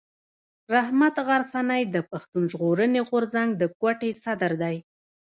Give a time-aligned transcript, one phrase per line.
[0.75, 4.77] رحمت غرڅنی د پښتون ژغورني غورځنګ د کوټي صدر دی.